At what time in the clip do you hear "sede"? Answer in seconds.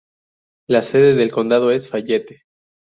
0.81-1.13